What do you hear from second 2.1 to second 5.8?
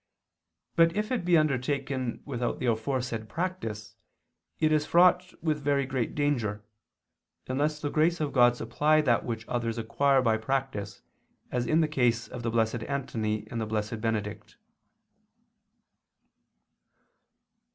without the aforesaid practice, it is fraught with